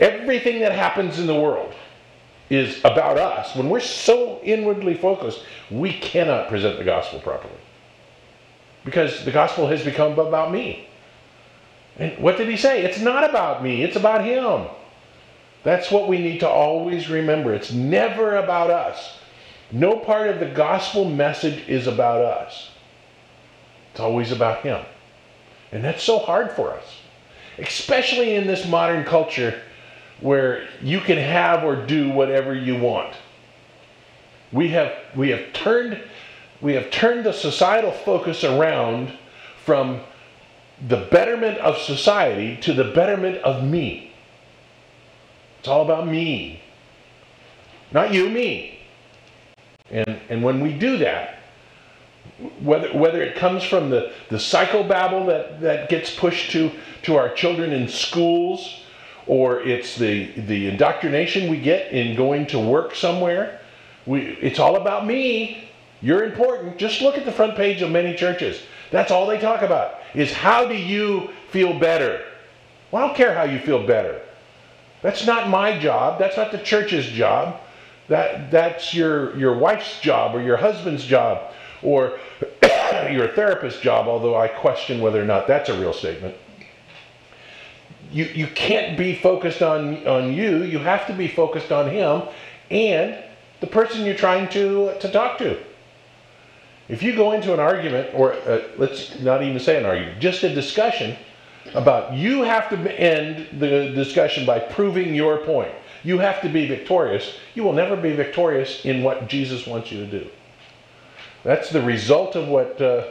[0.00, 1.74] Everything that happens in the world
[2.50, 3.54] is about us.
[3.56, 7.54] When we're so inwardly focused, we cannot present the gospel properly.
[8.84, 10.88] Because the gospel has become about me.
[11.98, 12.84] And what did he say?
[12.84, 14.68] It's not about me, it's about him.
[15.64, 17.52] That's what we need to always remember.
[17.52, 19.18] It's never about us.
[19.72, 22.70] No part of the gospel message is about us.
[23.90, 24.84] It's always about him.
[25.72, 26.84] And that's so hard for us,
[27.58, 29.60] especially in this modern culture
[30.20, 33.14] where you can have or do whatever you want.
[34.52, 36.02] We have, we have turned
[36.60, 39.12] we have turned the societal focus around
[39.64, 40.00] from
[40.88, 44.12] the betterment of society to the betterment of me.
[45.58, 46.62] It's all about me.
[47.92, 48.80] Not you, me.
[49.90, 51.38] And, and when we do that,
[52.60, 56.70] whether, whether it comes from the, the psychobabble that, that gets pushed to,
[57.02, 58.82] to our children in schools,
[59.26, 63.60] or it's the, the indoctrination we get in going to work somewhere,
[64.06, 65.68] we, it's all about me.
[66.00, 66.78] You're important.
[66.78, 68.62] Just look at the front page of many churches.
[68.90, 72.24] That's all they talk about is how do you feel better?
[72.90, 74.20] Well, I don't care how you feel better.
[75.02, 76.18] That's not my job.
[76.18, 77.60] That's not the church's job.
[78.08, 82.18] That, that's your, your wife's job or your husband's job or
[83.10, 86.36] your therapist's job, although I question whether or not that's a real statement.
[88.12, 90.62] You, you can't be focused on, on you.
[90.62, 92.22] You have to be focused on him
[92.70, 93.22] and
[93.60, 95.58] the person you're trying to, to talk to.
[96.88, 100.42] If you go into an argument, or uh, let's not even say an argument, just
[100.44, 101.16] a discussion
[101.74, 105.72] about you have to end the discussion by proving your point.
[106.04, 107.36] You have to be victorious.
[107.54, 110.30] You will never be victorious in what Jesus wants you to do.
[111.42, 113.08] That's the result of what uh,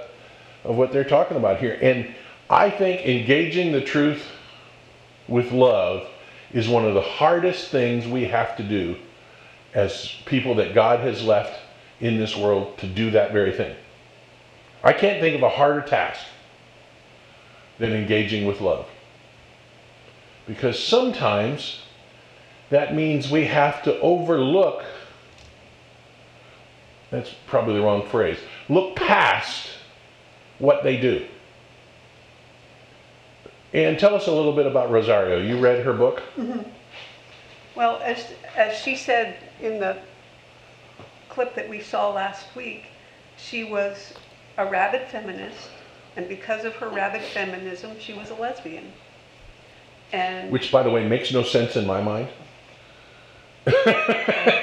[0.63, 1.77] of what they're talking about here.
[1.81, 2.13] And
[2.49, 4.23] I think engaging the truth
[5.27, 6.07] with love
[6.53, 8.95] is one of the hardest things we have to do
[9.73, 11.59] as people that God has left
[11.99, 13.75] in this world to do that very thing.
[14.83, 16.21] I can't think of a harder task
[17.79, 18.87] than engaging with love.
[20.47, 21.81] Because sometimes
[22.69, 24.83] that means we have to overlook,
[27.09, 28.37] that's probably the wrong phrase,
[28.69, 29.69] look past
[30.59, 31.27] what they do.
[33.75, 35.43] And tell us a little bit about Rosaria.
[35.43, 36.23] You read her book?
[36.37, 36.61] Mm-hmm.
[37.75, 39.97] Well, as, as she said in the
[41.27, 42.85] clip that we saw last week,
[43.35, 44.13] she was
[44.57, 45.67] a rabid feminist,
[46.15, 48.93] and because of her rabid feminism, she was a lesbian.
[50.13, 52.29] And Which, by the way, makes no sense in my mind.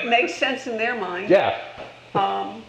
[0.06, 1.28] makes sense in their mind.
[1.28, 1.60] Yeah.
[2.14, 2.62] Um,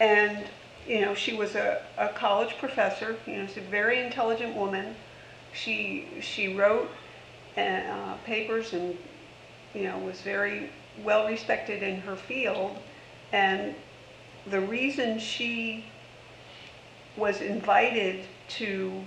[0.00, 0.44] and
[0.88, 3.16] you know, she was a, a college professor.
[3.28, 4.96] You know, she's a very intelligent woman.
[5.54, 6.90] She she wrote
[7.56, 8.96] uh, papers and
[9.74, 10.70] you know was very
[11.04, 12.78] well respected in her field.
[13.32, 13.74] And
[14.46, 15.84] the reason she
[17.16, 19.04] was invited to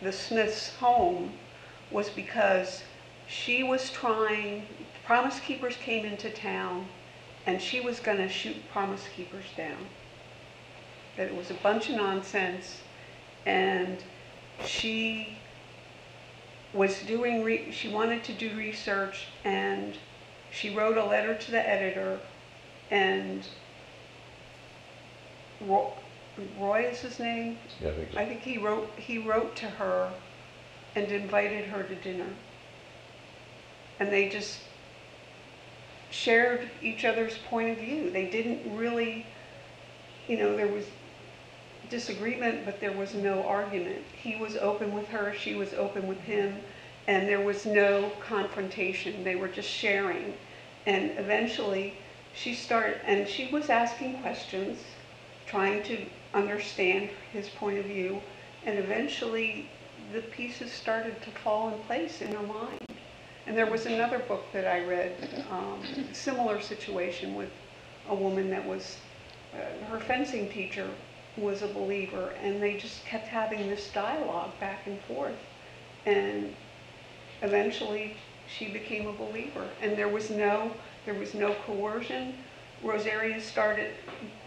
[0.00, 1.32] the Smiths' home
[1.90, 2.82] was because
[3.28, 4.66] she was trying,
[5.04, 6.86] Promise Keepers came into town
[7.46, 9.86] and she was going to shoot Promise Keepers down.
[11.16, 12.80] That it was a bunch of nonsense
[13.46, 13.98] and
[14.64, 15.38] she
[16.72, 19.96] was doing, re- she wanted to do research and
[20.50, 22.18] she wrote a letter to the editor
[22.90, 23.46] and
[25.66, 25.90] Roy,
[26.58, 27.58] Roy is his name?
[27.80, 28.18] Yeah, I think so.
[28.18, 30.12] I think he wrote, he wrote to her
[30.94, 32.28] and invited her to dinner.
[33.98, 34.58] And they just
[36.10, 38.10] shared each other's point of view.
[38.10, 39.26] They didn't really,
[40.28, 40.84] you know, there was
[41.92, 44.02] disagreement, but there was no argument.
[44.20, 46.56] He was open with her, she was open with him,
[47.06, 49.22] and there was no confrontation.
[49.22, 50.32] They were just sharing.
[50.86, 51.94] And eventually,
[52.34, 54.78] she started, and she was asking questions,
[55.46, 58.22] trying to understand his point of view,
[58.64, 59.68] and eventually
[60.14, 62.80] the pieces started to fall in place in her mind.
[63.46, 65.82] And there was another book that I read, um,
[66.14, 67.50] similar situation with
[68.08, 68.96] a woman that was,
[69.52, 70.88] uh, her fencing teacher
[71.36, 75.38] was a believer, and they just kept having this dialogue back and forth.
[76.04, 76.54] And
[77.40, 78.16] eventually
[78.48, 79.66] she became a believer.
[79.80, 80.72] And there was no,
[81.04, 82.34] there was no coercion.
[82.82, 83.94] Rosaria started,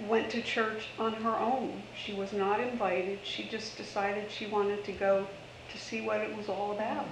[0.08, 1.82] went to church on her own.
[1.96, 3.20] She was not invited.
[3.24, 5.26] She just decided she wanted to go
[5.72, 7.08] to see what it was all about.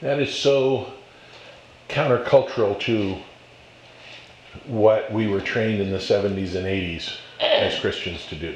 [0.00, 0.92] That is so
[1.88, 3.16] countercultural to
[4.66, 8.54] what we were trained in the 70s and 80s as Christians to do.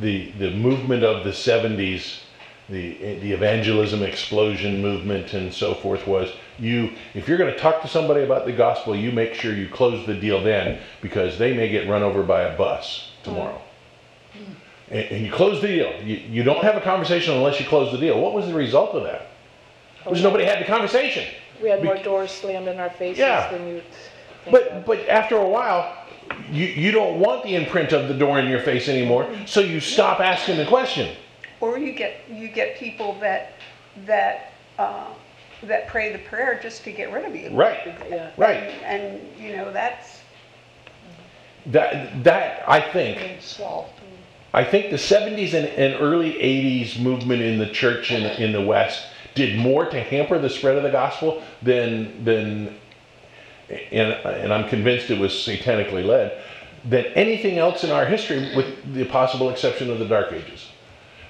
[0.00, 2.20] The, the movement of the 70s,
[2.68, 7.82] the, the evangelism explosion movement and so forth was you, if you're going to talk
[7.82, 11.52] to somebody about the gospel, you make sure you close the deal then because they
[11.54, 13.60] may get run over by a bus tomorrow.
[14.90, 15.92] And, and you close the deal.
[16.02, 18.20] You, you don't have a conversation unless you close the deal.
[18.20, 19.28] What was the result of that?
[20.08, 21.26] Was nobody had the conversation.
[21.62, 23.50] We had more doors slammed in our faces Yeah.
[23.50, 23.84] than think
[24.50, 24.86] But of.
[24.86, 25.92] but after a while,
[26.50, 29.80] you, you don't want the imprint of the door in your face anymore, so you
[29.80, 31.16] stop asking the question.
[31.60, 33.54] Or you get, you get people that,
[34.06, 35.08] that, uh,
[35.64, 37.50] that pray the prayer just to get rid of you.
[37.50, 37.80] Right.
[38.08, 38.30] Yeah.
[38.36, 38.70] Right.
[38.84, 40.20] And, you know, that's,
[41.66, 43.90] That that I think swallowed.
[44.54, 48.62] I think the 70s and, and early 80s movement in the church in, in the
[48.62, 52.74] West did more to hamper the spread of the gospel than, than
[53.70, 56.42] and, and I'm convinced it was satanically led,
[56.84, 60.68] than anything else in our history, with the possible exception of the Dark Ages.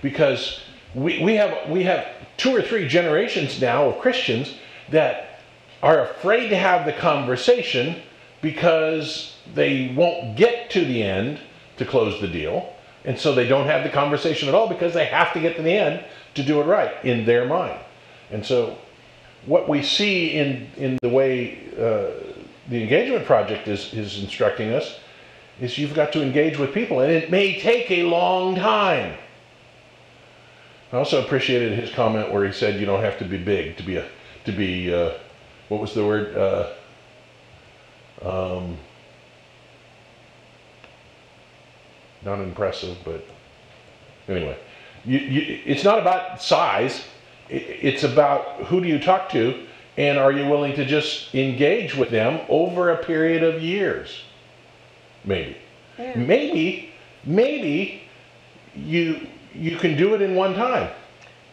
[0.03, 0.61] Because
[0.95, 4.55] we, we, have, we have two or three generations now of Christians
[4.91, 5.41] that
[5.83, 8.01] are afraid to have the conversation
[8.41, 11.41] because they won't get to the end
[11.77, 12.75] to close the deal.
[13.05, 15.63] And so they don't have the conversation at all because they have to get to
[15.63, 17.81] the end to do it right in their mind.
[18.31, 18.79] And so
[19.47, 22.11] what we see in, in the way uh,
[22.69, 24.99] the engagement project is, is instructing us
[25.61, 29.17] is you've got to engage with people and it may take a long time.
[30.93, 33.83] I also appreciated his comment where he said you don't have to be big to
[33.83, 34.09] be a
[34.45, 35.13] to be uh,
[35.69, 36.73] what was the word uh,
[38.23, 38.79] um,
[42.25, 43.23] not impressive but
[44.29, 44.57] anyway
[45.05, 47.05] you, you, it's not about size
[47.49, 52.11] it's about who do you talk to and are you willing to just engage with
[52.11, 54.23] them over a period of years
[55.25, 55.57] maybe
[56.15, 56.93] maybe
[57.25, 58.03] maybe
[58.75, 60.91] you you can do it in one time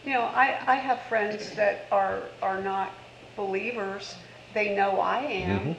[0.06, 2.92] you know, I, I have friends that are, are not
[3.34, 4.14] believers.
[4.54, 5.60] They know I am.
[5.60, 5.72] Mm-hmm.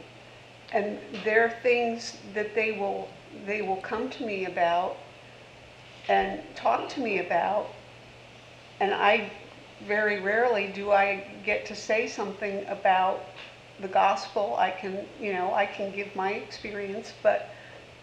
[0.74, 3.08] And there are things that they will,
[3.46, 4.98] they will come to me about
[6.10, 7.70] and talk to me about.
[8.82, 9.32] And I,
[9.86, 13.24] very rarely do I get to say something about
[13.80, 14.56] the gospel.
[14.58, 17.50] I can, you know, I can give my experience, but,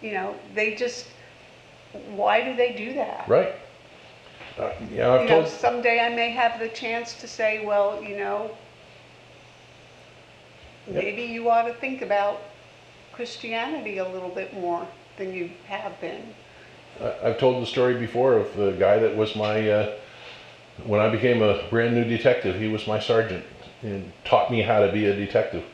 [0.01, 1.07] you know, they just,
[2.11, 3.29] why do they do that?
[3.29, 3.55] right
[4.59, 8.03] uh, yeah i've you know, told someday I may have the chance to say, well,
[8.03, 8.51] you know,
[10.87, 12.41] maybe you ought to think about
[13.13, 16.35] Christianity a little bit more than you have been.
[17.23, 19.97] I've told the story before of the guy that was my, uh,
[20.87, 23.45] when I became a brand new detective, he was my sergeant
[23.83, 25.65] and taught me how to be a detective.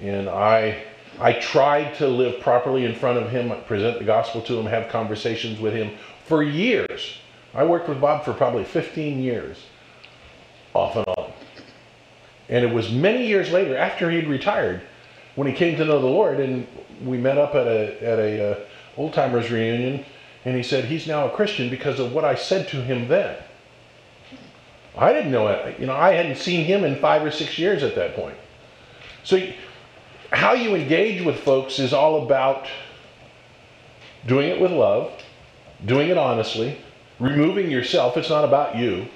[0.00, 0.82] And I,
[1.20, 4.88] I tried to live properly in front of him, present the gospel to him, have
[4.88, 7.18] conversations with him for years.
[7.54, 9.58] I worked with Bob for probably 15 years,
[10.72, 11.32] off and on.
[12.48, 14.82] And it was many years later, after he'd retired,
[15.34, 16.66] when he came to know the Lord, and
[17.04, 18.64] we met up at a at a uh,
[18.96, 20.04] old timers reunion,
[20.44, 23.36] and he said he's now a Christian because of what I said to him then.
[24.96, 25.78] I didn't know it.
[25.80, 28.36] You know, I hadn't seen him in five or six years at that point.
[29.24, 29.40] So,
[30.32, 32.66] how you engage with folks is all about
[34.26, 35.12] doing it with love,
[35.86, 36.78] doing it honestly,
[37.18, 38.16] removing yourself.
[38.16, 39.06] It's not about you.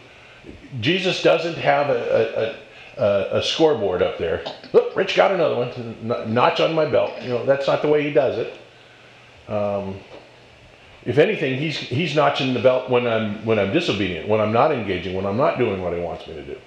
[0.81, 2.57] Jesus doesn't have a,
[2.97, 4.45] a, a, a scoreboard up there.
[4.73, 7.13] Look, Rich got another one, notch on my belt.
[7.23, 9.51] You know, that's not the way he does it.
[9.51, 10.01] Um,
[11.07, 14.73] if anything, he's he's notching the belt when I'm when I'm disobedient, when I'm not
[14.73, 16.59] engaging, when I'm not doing what he wants me to do.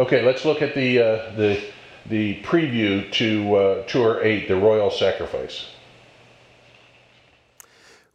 [0.00, 1.62] Okay, let's look at the uh, the
[2.06, 5.66] the preview to uh, tour eight, the Royal Sacrifice.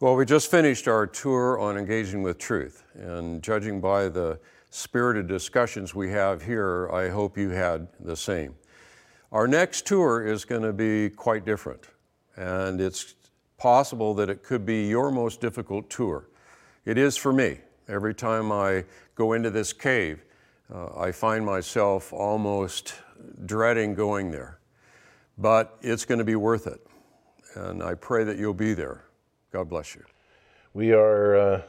[0.00, 4.40] Well, we just finished our tour on engaging with truth, and judging by the
[4.70, 8.56] spirited discussions we have here, I hope you had the same.
[9.30, 11.84] Our next tour is going to be quite different,
[12.36, 13.14] and it's
[13.64, 16.28] possible that it could be your most difficult tour.
[16.84, 17.60] It is for me.
[17.88, 18.84] Every time I
[19.14, 20.22] go into this cave,
[20.70, 22.92] uh, I find myself almost
[23.46, 24.58] dreading going there.
[25.38, 26.86] But it's going to be worth it,
[27.54, 29.06] and I pray that you'll be there.
[29.50, 30.04] God bless you.
[30.74, 31.62] We are uh,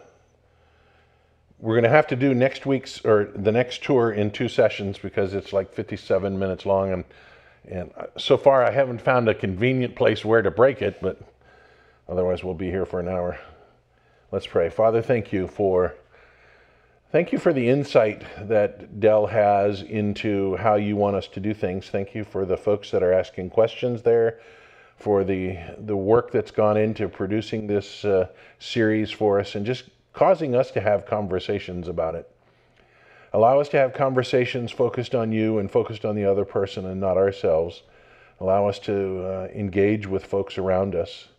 [1.59, 4.97] we're going to have to do next week's or the next tour in two sessions
[4.97, 7.05] because it's like 57 minutes long and
[7.71, 11.21] and uh, so far I haven't found a convenient place where to break it, but
[12.07, 13.39] otherwise we'll be here for an hour.
[14.31, 14.69] Let's pray.
[14.69, 15.95] Father, thank you for
[17.15, 21.53] Thank you for the insight that Del has into how you want us to do
[21.53, 21.87] things.
[21.87, 24.41] Thank you for the folks that are asking questions there,
[24.97, 28.27] for the the work that's gone into producing this uh,
[28.59, 32.29] series for us, and just causing us to have conversations about it.
[33.31, 36.99] Allow us to have conversations focused on you and focused on the other person and
[36.99, 37.83] not ourselves.
[38.41, 41.29] Allow us to uh, engage with folks around us.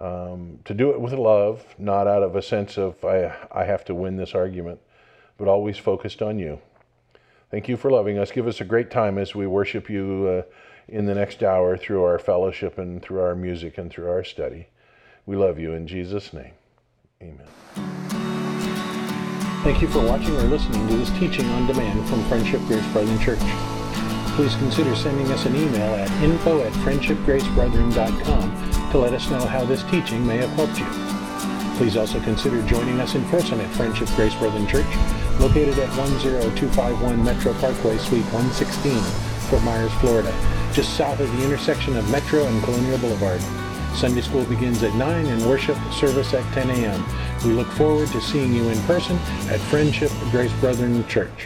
[0.00, 3.84] Um, to do it with love, not out of a sense of I, I have
[3.86, 4.80] to win this argument,
[5.38, 6.60] but always focused on you.
[7.50, 8.32] Thank you for loving us.
[8.32, 10.42] Give us a great time as we worship you uh,
[10.88, 14.68] in the next hour through our fellowship and through our music and through our study.
[15.26, 16.52] We love you in Jesus' name.
[17.22, 17.46] Amen.
[19.62, 23.18] Thank you for watching or listening to this teaching on demand from Friendship Grace Brethren
[23.20, 23.38] Church.
[24.34, 29.64] Please consider sending us an email at info at friendshipgracebrethren.com to let us know how
[29.64, 30.86] this teaching may have helped you.
[31.76, 34.86] Please also consider joining us in person at Friendship Grace Brethren Church,
[35.40, 38.92] located at 10251 Metro Parkway, Suite 116,
[39.50, 40.32] Fort Myers, Florida,
[40.72, 43.40] just south of the intersection of Metro and Colonial Boulevard.
[43.96, 47.04] Sunday school begins at 9 and worship service at 10 a.m.
[47.44, 49.16] We look forward to seeing you in person
[49.50, 51.42] at Friendship Grace Brethren Church.